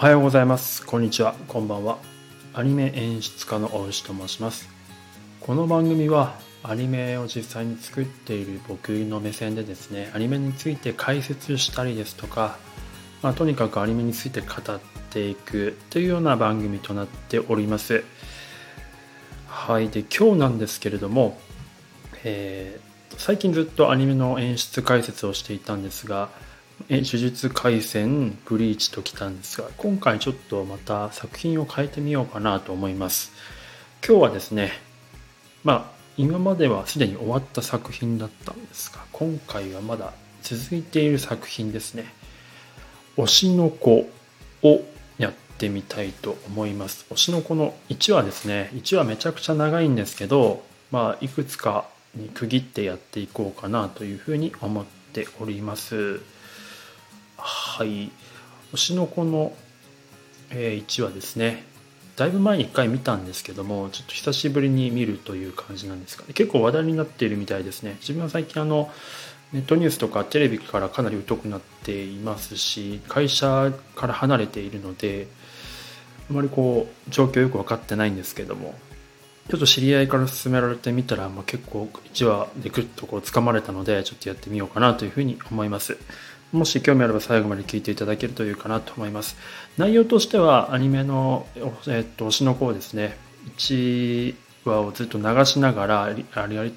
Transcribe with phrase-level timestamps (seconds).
[0.00, 0.86] おはようございます。
[0.86, 1.34] こんにちは。
[1.46, 1.98] こんばんは。
[2.54, 4.66] アニメ演出家の大石と申します。
[5.40, 12.56] この番組はアニメを実際に作っている僕の目線でですねアニメについて解説したりですとか、
[13.20, 18.02] まあ、とにかくアニメについて語っていくというような番組となっております。
[19.48, 19.90] はい。
[19.90, 21.38] で今日なんですけれども、
[22.24, 26.30] えー、最近ずっとアニメの演出解説をしていたんですが
[26.88, 33.32] え呪術廻戦ブリーチときたんですが今回ちょっとまた作品を変えてみようかなと思います。
[34.06, 34.72] 今日はですね
[35.62, 42.06] まあ今まではすでに終わった作品だったんですが今回はまだ続いている作品ですね。
[43.16, 44.08] 推しの子
[44.62, 44.80] を
[45.18, 47.06] やってみたいと思います。
[47.10, 48.70] 推しの子の1話ですね。
[48.74, 56.20] 1話めちゃくちゃ長いんですけどまあいくつかに区切ってやっていこうかなというふうに思っております。
[57.40, 58.10] はい。
[58.72, 59.52] 推しの子の、
[60.50, 61.64] え1話ですね。
[62.16, 67.96] だいぶ前に1回見たんですけどもちょっと久しぶりに見るという感じなんですか結構話題になっているみたいですね。
[68.00, 68.90] 自分は最近あの
[69.52, 75.28] ネットニュースとかテレビからかなり疎くなっていますし会社から離れているので
[76.28, 78.74] あまりこう状況よく分かってないんですけども
[79.48, 85.98] ちょっと知り合いから勧められてみたら、まあ、結構1話でグッとこう掴まれたのでちょっとやってみようかなというふうに思います。
[86.52, 89.36] もし興味あれば最後まで聞いていただけるというかなと思います。
[89.78, 91.46] 内容としてはアニメの、
[91.86, 93.16] えっと、推しの子ですね。
[93.56, 94.34] 1
[94.64, 96.14] 話をずっと流しながら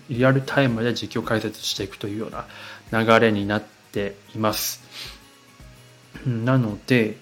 [0.09, 4.83] リアルタイムで実況解説していくというような流れになっています。
[6.25, 7.17] なので、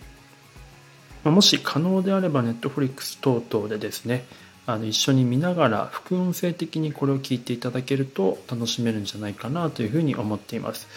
[1.23, 4.25] もし可能であれば Netflix 等々でですね、
[4.65, 10.87] あの一緒に見ながら副音声的にこれを聞いていただけると楽しめるんじゃないかなというふうに思っています。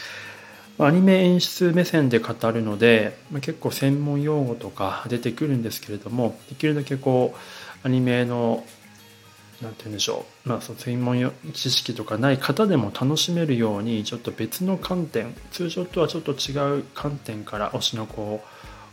[0.79, 7.35] アニメ演出目線で語るので結構専門用語とか出てくるんですけれどもできるだけこ
[7.85, 8.65] うアニメの
[9.63, 18.43] 何て言うんでしょう、まあ、その専門知識とかない方でも楽しめるようにちょっと別の観点通常とはちょっと違う観点から推しの子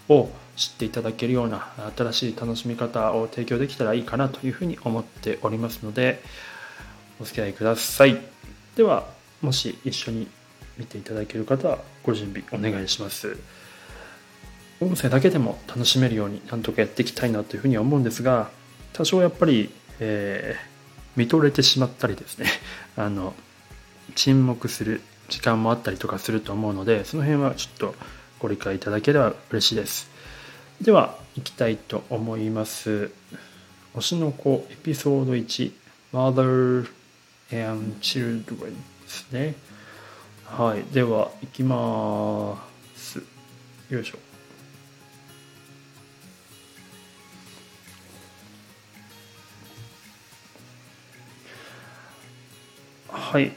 [0.10, 6.22] を知っていただけるような新しい楽しみ方を提供できたらいいかなというふうに思っておりますので
[7.20, 8.22] お付き合いください。
[8.76, 9.08] では
[9.42, 10.28] もし一緒に
[10.82, 13.38] 見ていただける方はご準備お願いします。
[14.80, 18.50] 音声だけでも楽しめるようになんとかやっていきたいなというふうには思うんですが
[18.94, 20.62] 多少やっぱり、えー、
[21.16, 22.48] 見とれてしまったりですね
[22.98, 23.36] あの
[24.16, 27.96] 沈黙する時間もあったりとかすると思うのでその辺はちょっと
[28.40, 30.10] ご理解いただければ嬉しいです。
[30.82, 33.12] では行きたいと思います。
[33.94, 35.72] 推しの子エピソード1
[36.12, 36.90] Mother
[37.52, 38.72] and Children
[39.04, 39.56] ですね。
[40.52, 42.62] はいでは行きま
[42.94, 43.24] す。
[43.90, 44.18] よいしょ。
[53.08, 53.54] はい。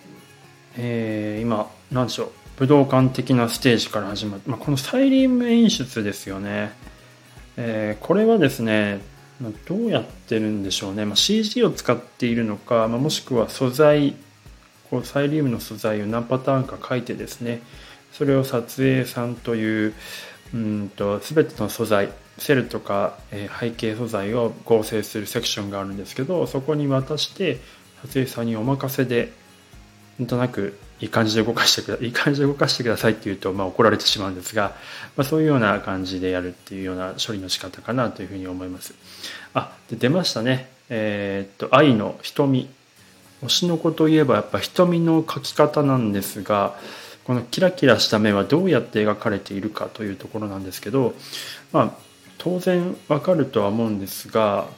[0.76, 2.30] えー、今何でしょう。
[2.58, 6.70] 武道館的なステージから始まって、まあ、このサイリウム演出ですよね、
[7.56, 9.00] えー、これはですね
[9.66, 14.14] どうやってるんでしょうね、まあ、CG を使っているのか、まあ、もしくは素材
[14.94, 17.62] こうサイリウムの素材を何パターンか書いてですね
[18.12, 19.94] それを撮影さんという
[20.54, 27.58] うんと全ての素材セルとか、え背景素材を合成するセクションがあるんですけどそこに渡して
[28.02, 29.32] 撮影さんにお任せで
[30.20, 34.76] なんとなくいい感じで動かしてくだいい感じで動かしてくださいって言うと、まあ、怒られてしまうんですが、
[35.16, 38.94] まあ、そういうような感じでやるっていうような処理の仕方かなというふうに思います。
[39.54, 40.68] あで出ましたね。
[40.88, 42.68] えー、っと愛の瞳。
[43.44, 46.76] 推しの子といえばやっぱ瞳の描き方なんですが
[47.24, 51.14] このキラキラした目はどうやって描かれているかというところなんですけど
[51.72, 51.92] まあ
[52.38, 54.68] 当然わかるとは思うんですが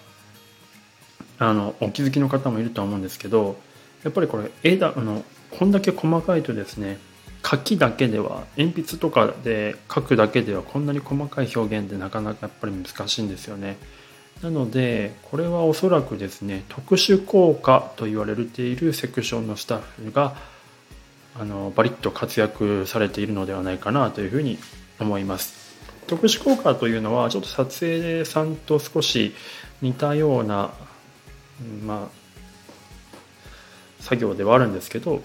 [1.38, 3.56] あのお気づきの方もいるとは思うんですけど
[4.04, 6.98] やっぱりこれ絵だあのこんだけ細かいとですね
[7.48, 13.76] 書きだけでは鉛筆とかで書くだけではこんなに細かい表現ってなかなかやっぱり難しいんですよね。
[14.42, 20.36] なのでこれはおそらくですね特殊効果と言われているセクションのスタッフが
[21.38, 24.58] あのバリッと活躍されているのではないかなというふうに
[25.00, 25.66] 思います。
[26.06, 29.34] 特殊効果というのはちょっと撮影さんと少し
[29.82, 30.70] 似たような
[31.84, 32.26] まあ
[34.00, 35.22] 作業ではあるんですけど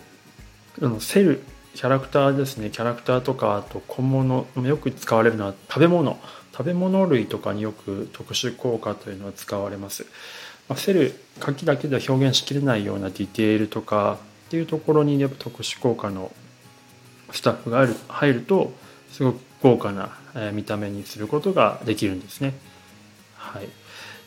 [0.81, 1.43] あのセル
[1.75, 6.19] キャラクターですねキャラクターとかあと小物よく使われるのは食べ物
[6.61, 10.05] 食べ物類とかによく特殊効果というのは使われます。
[10.69, 16.31] まあ、セル書きだけでは表現しきれないようなディテールとかっていうところにやっぱ特殊効果の
[17.31, 18.71] スタッフが入ると
[19.11, 22.53] すごく豪華な見た目にすることができるんですね。
[23.37, 23.67] はい、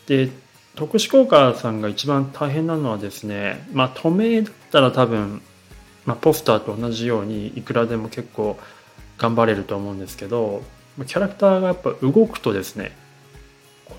[0.08, 0.28] で
[0.74, 5.40] 特殊効果さんが一番大変なのはですね、まあ、透明だったら多分、
[6.04, 8.58] まあ、ポスターと同じようにいくらでも結構
[9.18, 10.64] 頑張れると思うんですけど
[10.96, 12.96] キャラクターがやっぱ動くとですね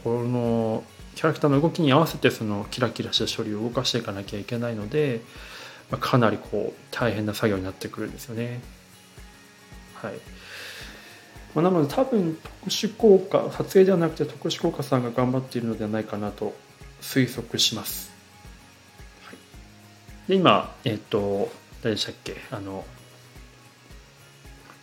[0.04, 0.84] この
[1.16, 5.22] キャラクターの動きに合わせてそのキラキラした処理を動かしていかなきゃいけないので、
[5.92, 8.62] まあ、かなりこう大変な作業になってくるんですよね。
[9.96, 10.14] はい
[11.54, 16.54] まあ、なので多分特殊効果撮影ではなくて特殊効果さんが頑張っているのではないかなと
[17.02, 18.12] 推測します。
[19.26, 19.36] はい、
[20.30, 21.50] で今えっ、ー、と
[21.82, 22.36] 誰でしたっけ？
[22.52, 22.86] あの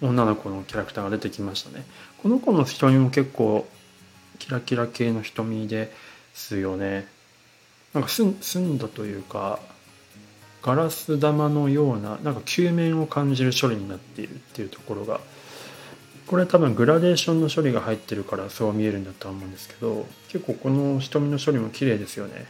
[0.02, 1.84] 女の子のキャラクターが出てきましたね。
[2.22, 3.66] この子の瞳も結構
[4.38, 5.92] キラキラ系の瞳で
[6.34, 7.06] すよね。
[7.94, 9.60] なんか澄んだというか
[10.62, 15.20] ガラス玉のようななんか球面を感じる処理になっているっていうところが
[16.26, 22.46] これ多分グラデーションの処理が入ってるからそう見えるんだとは思うんですけど結構この瞳の処理も綺麗ですよね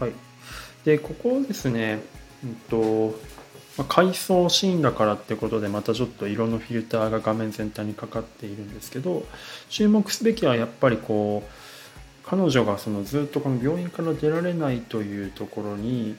[0.00, 0.12] はい。
[0.84, 2.00] でここですね
[2.44, 3.18] うんと
[3.76, 9.24] ま階層シーンだからってことでまたちょっと色のフィルターが画面全体にかかっているんですけど
[9.68, 16.16] 注目すべきはやっぱりこう彼女がそのずっとこの病院から出られないというところに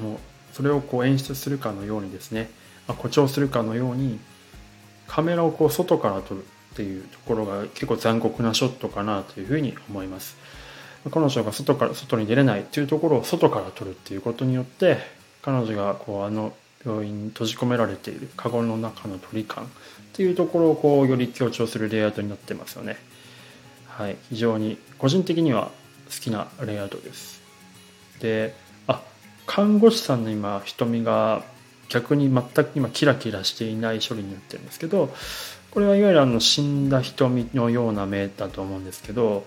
[0.00, 0.18] もう
[0.52, 2.50] それをこう演出するかのようにですね
[2.86, 4.18] 誇張するかのように
[5.06, 10.36] カメラをこう外から撮るっていうところが結構残酷なショットかなというふうに思います。
[11.10, 14.98] 彼女が外から外に出れないっていうところを外から撮るっていうことによって
[15.42, 16.52] 彼女がこうあの
[16.84, 19.66] 病院に閉じ込められているカゴの中の鳥感っ
[20.12, 22.96] ていうところをこうより強調するレイアウトになってますよね
[24.00, 25.70] はい、非常に個人的には
[26.06, 27.42] 好きなレイアウトです。
[28.20, 28.54] で、
[28.86, 29.02] あ、
[29.46, 31.44] 看護師さんの今瞳が
[31.90, 35.10] 逆に全く今キラキラしていない処理になってるんですけど、
[35.70, 39.44] これはいわゆるあの死んだ瞳のような目だと思うんですけど、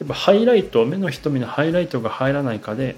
[0.00, 2.96] やっぱハイライト、目の瞳のハイライトが入らないかで、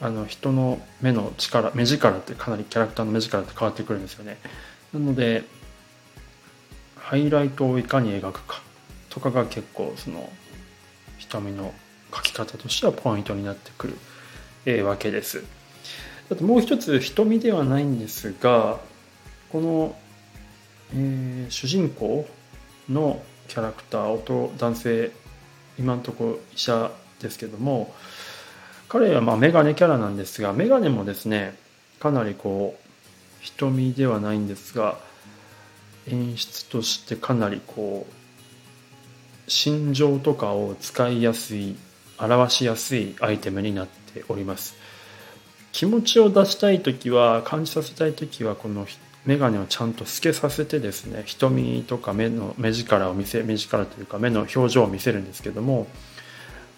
[0.00, 4.38] あの人の目の力、目力ってかなりキャラクターの目力って変わってくるんですよね。
[4.92, 5.44] なので、
[6.96, 8.62] ハイライトをいかに描くか。
[9.10, 10.32] とかが結構その
[11.18, 11.74] 瞳の
[12.10, 13.98] 描き方としてはポイントになってくる、
[14.64, 15.44] えー、わけです。
[16.30, 18.80] あともう一つ瞳ではないんですが
[19.50, 19.96] この、
[20.94, 22.26] えー、主人公
[22.88, 25.10] のキャラクター男性
[25.78, 26.90] 今のところ医者
[27.20, 27.94] ですけども
[28.88, 31.56] 彼はまあメガネキャラなんですがメガネもですね
[31.98, 32.88] かなりこう
[33.40, 34.98] 瞳ではないんですが
[36.08, 41.76] 演出としてかなりこう心情とかを使いやすい
[42.18, 44.76] 表しやすいアイテムになっております。
[45.72, 48.84] 気持ちを出したい時は感じさせたい時はこの
[49.26, 55.86] 眼鏡をちゃんと透けさせてですね瞳とか目の目力を見せ目力というか目の表情を見せるんですけども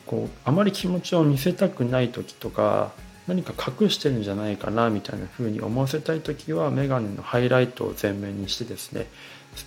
[0.06, 2.92] こうあまり気持ちを見せたくない時とか
[3.26, 9.06] 何か隠してるんじゃないかなみたいな風に思わせたい時は眼鏡のハイライトを前面にしてですね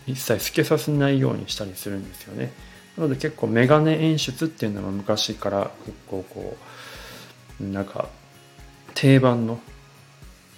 [0.06, 2.52] 一切透けさせないようにしたりするんですよね。
[2.98, 6.58] なので結構メガネ演出っていうのは昔から結構こ
[7.62, 8.10] うなんか
[8.94, 9.60] 定番の、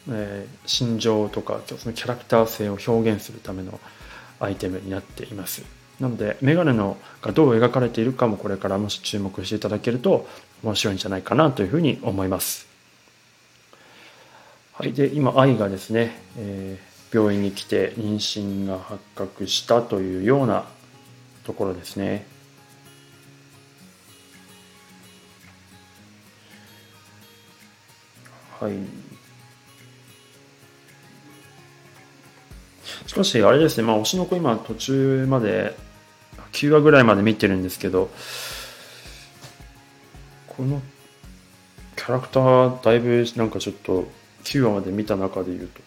[0.10, 3.80] えー、心情とかそのキャラクター性を表現するための
[4.40, 5.64] アイテムになっています
[6.00, 10.28] なのでメガネのがどう描かれているかもこれからもし注目していただけると
[10.64, 12.68] 面白いんじゃないかなというふうに思います
[14.74, 20.66] はいで今愛がですね、えー、病院に来て妊娠が発覚したというような
[21.50, 22.28] ところですね。
[28.60, 28.74] はい。
[33.10, 35.76] しかし、あれですね、まあ、推しの子今途中まで、
[36.52, 38.12] 9話ぐらいまで見てるんですけど、
[40.46, 40.80] この
[41.96, 44.08] キャラクター、だいぶなんかちょっと
[44.44, 45.82] 9話まで見た中で言うと、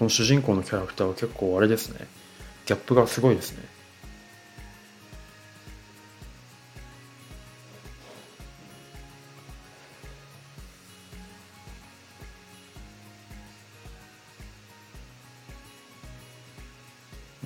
[0.00, 2.04] この主人公のキャラクターは結構あれですね。
[2.66, 3.62] ギャップがすごいですね。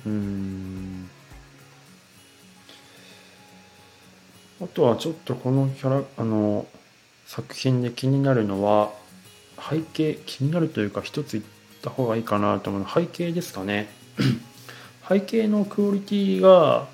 [0.05, 1.09] うん。
[4.61, 6.65] あとはちょっとこのキャラあの
[7.25, 8.91] 作品で気になるのは
[9.69, 11.43] 背景気になるというか一つ言っ
[11.81, 12.81] た方がいいかなと思う。
[12.83, 13.87] の背景ですかね。
[15.07, 16.87] 背景のクオリティが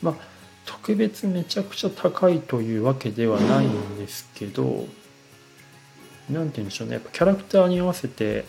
[0.00, 0.16] ま
[0.64, 4.86] 特別めちゃくちゃ高いというわけではないんですけど
[6.30, 6.94] 何て言うんでしょうね。
[6.94, 8.44] やっぱキャラクターに合わせて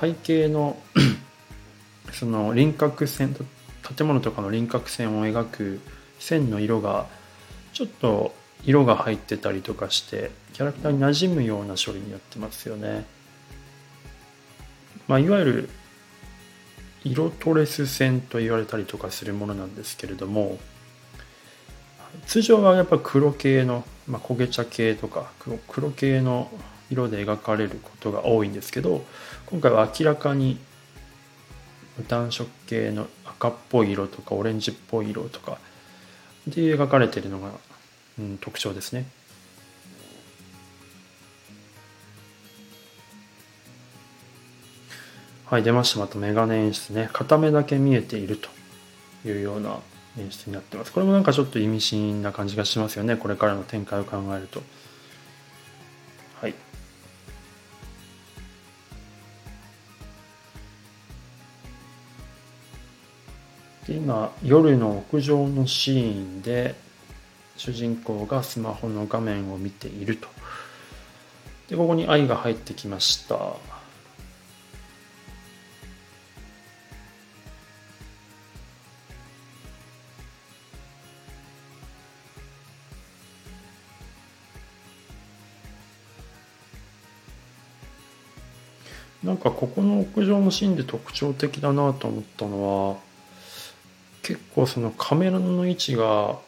[0.00, 0.76] 背景の
[2.22, 3.34] その輪郭線
[3.96, 5.80] 建物とかの輪郭線を描く
[6.20, 7.08] 線の色が
[7.72, 8.32] ちょっと
[8.64, 13.06] 色が入ってたりとかしてキャラクターに馴染むような処理になってますよね。
[15.08, 15.68] まあ、いわゆる
[17.02, 20.60] 色トレス線と言われたりとかするものなんですけれども
[22.28, 26.52] 通常はやっぱ黒系の、まあ、焦げ茶系とか黒黒系の
[26.88, 29.04] 色で描かれることが多いんですけど
[29.46, 30.60] 今回は明らかに
[32.08, 35.58] 暖色系の赤っぽい色とかオレンジっぽい色とか
[36.46, 37.50] で描かれているのが、
[38.18, 39.06] うん、特徴ですね。
[45.46, 46.00] はい、出ました。
[46.00, 47.10] またメガネ演出ね。
[47.12, 48.48] 片目だけ見えていると
[49.28, 49.80] いうような
[50.18, 50.92] 演出になってます。
[50.92, 53.16] これもなんかちょっと意味深な感じがしますよね。
[53.16, 54.62] これからの展開を考えると。
[63.86, 66.76] で今、夜の屋上のシーンで、
[67.56, 70.28] 主人公がスマホの画面を見ていると。
[71.68, 73.56] で、ここに愛が入ってきました。
[89.24, 93.11] なんかここの屋上のシーンで特徴的だなと思ったのは
[94.22, 96.38] 結構そのカメラの位置が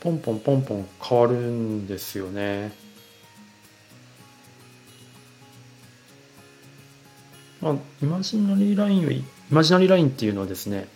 [0.00, 2.72] ポンポンポンポン変わるんですよね。
[7.60, 10.88] まあ、イマジナリーラインをイマジナリーラインっていうのはですね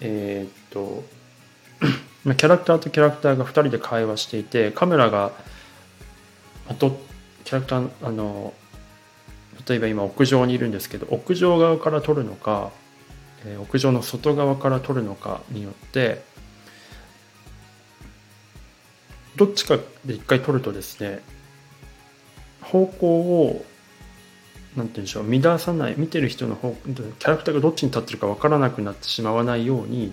[0.00, 1.04] えー、っと
[2.36, 5.30] キャラクターとキャラクターが2人で会話していてカメラが
[6.68, 6.98] あと
[7.44, 8.52] キャラクターあの
[9.68, 12.72] 例えば今屋上にいるんですけど屋上側から撮るのか、
[13.44, 16.22] え屋上の外側から撮るのかによって
[19.36, 21.20] どっちかで一回撮るとですね
[22.60, 23.64] 方向を
[24.76, 30.12] なんて言うんでしょう乱さない見てる人の方キャラクターがどっちに立ってるか分からなくなってしまわないように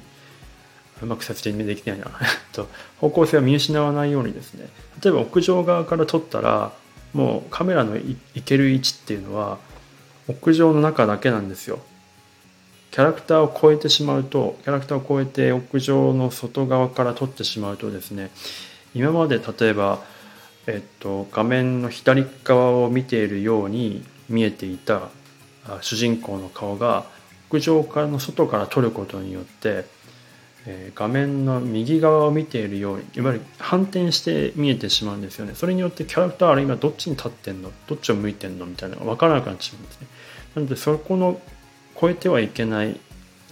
[1.01, 2.05] うまく説明できないな
[2.53, 2.67] と
[2.99, 4.69] 方向性を見失わないようにですね
[5.03, 6.73] 例えば屋上側から撮ったら
[7.13, 9.59] もうカメラの行ける位置っていうのは
[10.27, 11.79] 屋上の中だけなんですよ。
[12.91, 18.31] キャラクターを超えてしまうとキャラクターを超えて屋上の外側から撮ってしまうとですね
[18.95, 19.99] 今まで例えば、
[20.65, 25.09] えっと、画面の左側を見ているように見えていた
[25.81, 27.05] 主人公の顔が
[27.49, 29.85] 屋上からの外から撮ることによって
[30.67, 35.55] え画面の右側を見ているようにいわゆる反転して見えてしまうんですよね。
[35.55, 37.71] それによってキャラクターは今どっちに立ってんの？
[37.87, 38.65] どっちを向いてんの？
[38.65, 40.07] みたいなのが分からなくなってしまうんですね。
[40.55, 41.39] なのでそこの
[41.99, 42.99] 超えてはいけない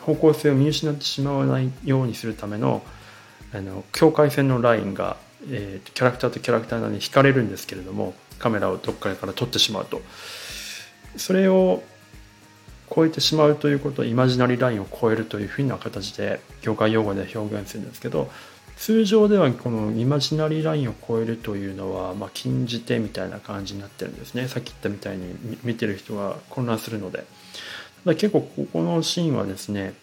[0.01, 2.83] 方向性を見失ってしまわないようにするための
[3.53, 5.17] あの境界線のラインが、
[5.49, 10.01] えー、キャラクターとキャラクターのに引かれるんですけれどもカメラをどっかから撮ってしまうと。
[11.17, 11.81] それを
[12.93, 18.29] 超えてしまうということをイマジナリーラインを超えるというふうな形で業界用語で表現するんですけど
[18.75, 24.49] 通常ではこのイマジナリーラインを超えるというのは、まあ、禁じ手みたいな感じになってるんですね。
[24.49, 27.23] さっき言ったみたいに見てる人が混乱するので。
[28.13, 29.93] 結構ここのシーンはですね、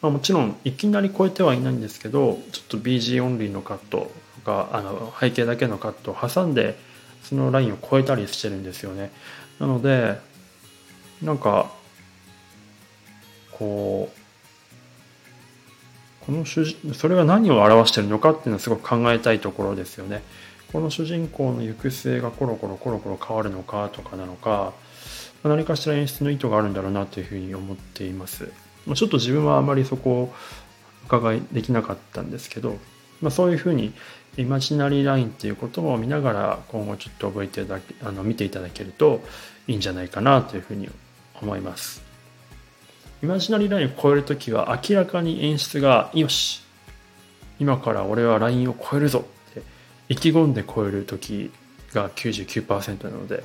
[0.00, 6.78] まあ、もちろんいきなり超えてはいないんですけどちょっと BG オンリーのカットとかあの背景だけのカットを挟んで
[7.22, 9.10] そのラインを超えたりしてるんですよね
[9.58, 10.18] なので
[11.22, 11.70] なんか
[13.52, 14.20] こう
[16.24, 20.22] この主人それが何を表してるのかっていうのはすごく考えたいところですよね。
[20.72, 24.72] この主人公の行く末がコロコロコロコロ変わるのかとかなのか
[25.42, 28.50] 何かしら演出の意図があるんだろうなというふうに思っています。
[28.94, 30.34] ちょっと自分はあまりそこを
[31.06, 32.78] 伺いできなかったんですけど、
[33.20, 33.92] まあ、そういうふうに
[34.36, 39.20] イマジナリーラインっていうことも見ながら今後ちょっと覚えていただけあの見ていただけると
[39.66, 40.88] いいんじゃないかなというふうに
[41.40, 42.02] 思います。
[43.22, 46.62] イマジナリーラインを超えるときは明らかに演出がよし
[47.58, 49.62] 今から俺はラインを超えるぞって
[50.08, 51.50] 意気込んで超えるとき
[51.92, 53.44] が99%なので、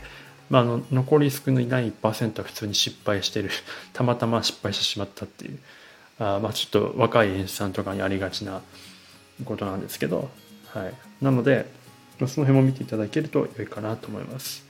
[0.49, 3.49] まあ、あの残り少ない1%は普通に失敗してる。
[3.93, 5.59] たまたま失敗してしまったっていう。
[6.19, 8.61] あまあちょっと若い演出さんとかにありがちな
[9.43, 10.29] ことなんですけど、
[10.67, 11.65] はい、なので
[12.19, 14.65] その辺も見ていただけると良いかなと思います。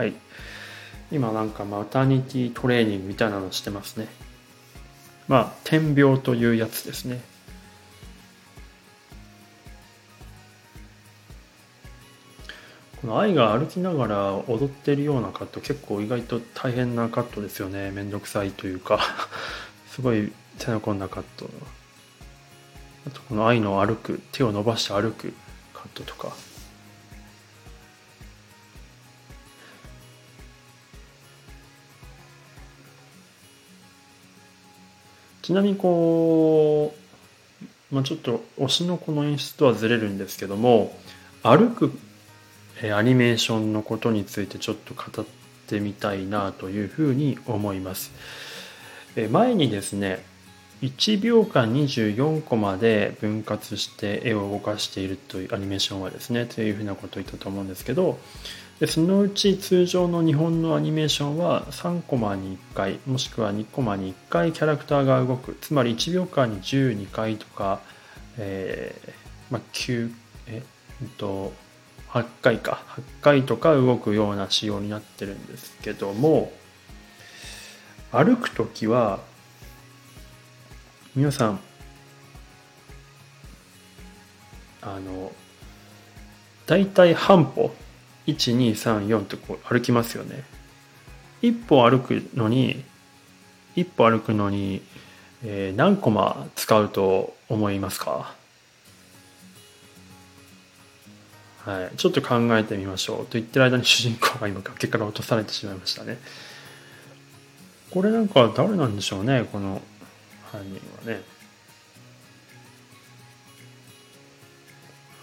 [0.00, 0.14] はい。
[1.12, 4.06] 今なんかマタニティトレーニングみたいなのしてますね。
[5.28, 7.20] まあ点描というやつですね。
[13.00, 17.90] この愛が歩きながら踊ってるようなカット結構意外と大変なカットですよね。
[17.90, 19.00] めんどくさいというか。
[19.90, 21.48] すごい手の込んだカット。
[23.06, 25.32] あとこの愛の歩く手を伸ばして歩く
[25.72, 26.36] カットとか。
[35.42, 36.94] ちなみにこ
[37.90, 40.96] う、まあ、ちょっと推しのこの演出とはずれるんですけども
[41.42, 41.98] 歩く
[42.94, 45.26] アニメーションのことについてちょっと語っ
[45.66, 48.10] てみたいなというふうに思います。
[49.30, 50.24] 前にですね
[50.82, 58.18] 1秒間24コマで分割して絵を動かしているというアニメーションはですねというふうなことを言ったと思うんですけど
[58.80, 65.56] でそのうち通常の日本のアニメーションは3コマに1回もしくは2コマに1回キャラクターが動く。
[65.60, 67.82] つまり1秒間に12回とか、
[68.38, 69.12] えー
[69.50, 70.10] まあ、9
[70.46, 70.62] え
[71.04, 71.52] っと
[72.08, 72.82] 8回か。
[72.96, 76.50] 8回とか動くような仕様になってるんですけども
[78.12, 79.20] 歩く時は
[81.14, 81.60] 皆さん
[84.80, 85.32] あの
[86.66, 87.74] 大体半歩
[88.26, 90.44] 1234ってこう歩きますよね。
[91.42, 92.84] 一歩歩くのに
[93.74, 94.82] 一歩歩くのに、
[95.42, 98.34] えー、何コマ使うと思いますか？
[101.64, 103.18] はい、ちょっと考えてみましょう。
[103.24, 106.18] と言ってる間に主人公が今崖から落とされてしまいましたね。
[107.90, 109.82] これなんか誰なんでしょうねこの
[110.52, 111.22] 犯人はね。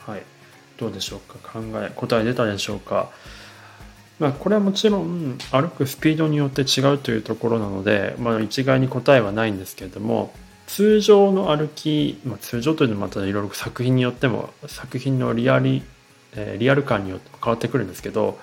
[0.06, 0.24] はい。
[0.78, 1.38] どうでしょうか？
[1.60, 3.10] 考え答え出たでしょうか？
[4.20, 10.34] まあこれはもちろん歩くスピードによって違うというところなので、まあ、一概に答えはないんですけれども
[10.66, 15.84] 通常の歩き、まあ、通常というのはまたいろいろ作品によっても作品のリアリ
[16.36, 18.38] え、リアル感によって変わってくるんですけど、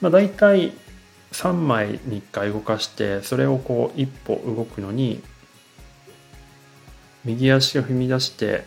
[0.00, 0.72] まあ、大体
[1.32, 5.22] 3枚に1回動かしてそれをこう一歩動くのに
[7.24, 8.64] 右足を踏み出して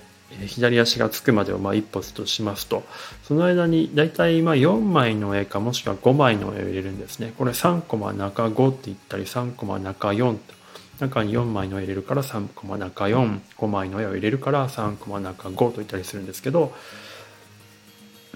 [0.47, 2.83] 左足がつくまでをまあ一歩としますと
[3.23, 10.53] その間に大体まあ4枚の絵かもしくは5枚の絵を入れるんですねこれ3コマ中5って言ったり3コマ中4と
[10.99, 16.73] 中に4枚の絵入れるから3コマ中45枚の絵を入れるから3コマ中5と言ったりするんですけど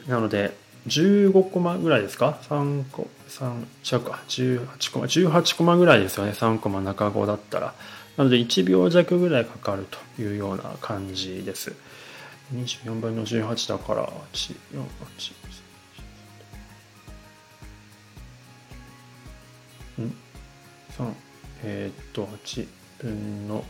[0.08, 0.56] なので、
[0.88, 6.32] 15コマぐらいですか ?3 個、3、違うか、18コマ、18コマぐらいですよね。
[6.32, 7.74] 3コマ中5だったら。
[8.18, 11.76] なので、1秒弱ぐらいかかるというような感じです。
[12.54, 14.84] 24分の18だから、8、4、
[19.98, 20.16] 8、ん
[20.98, 21.14] ?3、
[21.64, 22.68] えー、っと、8
[23.00, 23.66] 分の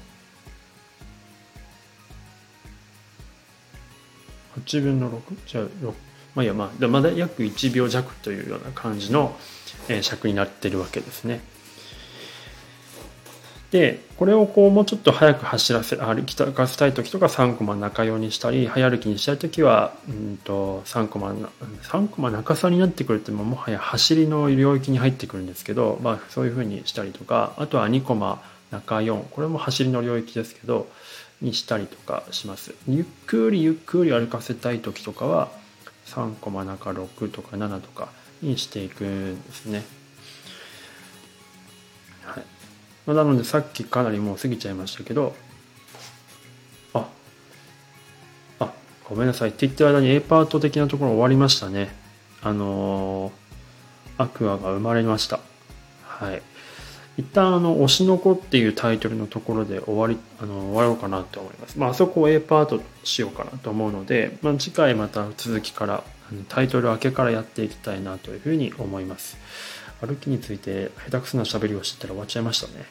[4.64, 5.22] 8分の 6?
[5.46, 5.94] じゃあ6
[6.34, 9.38] まあいやまあまだ約1秒弱というような感じの、
[9.88, 11.40] え尺になってるわけですね。
[13.76, 30.88] でこれをこうもうちょっと早く走らせ歩きたかせたい時とか3コマ中用にしたり早歩きにしたい時はうんと3コマ3コマ中差になってくるってももはや走りの領域に入ってくるんですけど、まあ、そういうふうにしたりとかあとは2コマ中4これも走りの領域ですけど
[31.42, 35.50] にしたりとかしますゆっくりゆっくり歩かせたい時とかは
[36.06, 38.08] 3コマ中6とか7とか
[38.42, 39.84] にしていくんですね。
[42.24, 42.55] はい
[43.06, 45.36] まあ、なのでさっきかなりもう過ぎちゃいましたけど
[46.94, 47.08] あ
[48.60, 48.74] あ
[49.10, 51.94] ごめんなさいって言ってる間に A パート的なところ終わりましたね。
[52.42, 55.40] あのー、アクアが生まれました。
[56.04, 56.42] はい。
[57.18, 61.80] 一旦あの、推しの子っていうタイトルのところで終わり、あの、終わろうかなと思います。
[61.80, 66.04] まあ、あそこを A パートしようかなと思うので、まあ、次回また続きから、
[66.50, 69.38] タイトル明けからやっていきたいなというふうに思います。
[70.06, 72.86] 歩きについて下手くそな喋りをしてたら終わっちゃいましたね。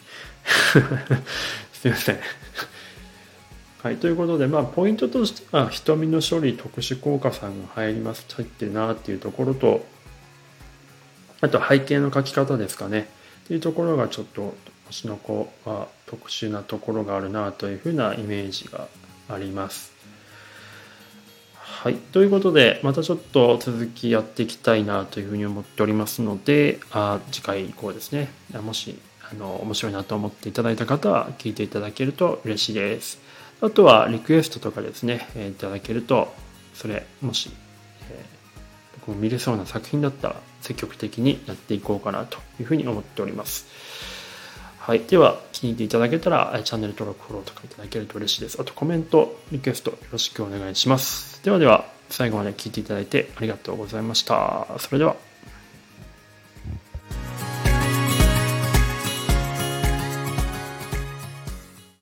[1.73, 2.19] すいません。
[3.83, 9.85] はい、ということで、まあ、ポイントとしては、瞳の処理特殊効果さんが入ります、入ってるなっていうところと、
[11.43, 13.11] あと背景の書き方ですかね。
[13.45, 18.89] っていうところがちょっと星の子は特殊なところがあるなというふうなイメージが
[19.29, 19.94] あります。
[21.85, 21.97] はい。
[21.97, 28.31] ということで、またちょっと続きやっていきたいなというふうに思っておりますので、あ次回以降ですね、
[28.63, 28.99] もし、
[29.31, 33.21] あの、面白いなと思っていただいた方は、聞いていただけると嬉しいです。
[33.61, 36.33] あとは、リクエストとかですね、えいただけると、
[36.73, 37.51] それ、もし、
[38.11, 43.67] えー、僕も見れそうな作品だったら、積極的にやっていこうかなというふうに思っております。
[44.79, 45.01] はい。
[45.01, 48.57] では、気に入っていただけたら、チャンネル登録、フォローとかいただけると嬉しいです。
[48.59, 51.34] あと、コメント、リクエストよろしくお願いします。
[51.45, 54.67] ではでは、最後まで聞いていただいてありがとうございました。
[54.79, 55.15] それでは。